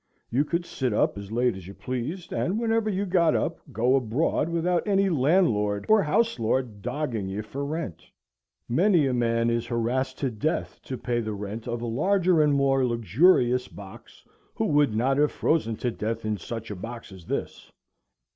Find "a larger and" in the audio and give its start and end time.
11.83-12.55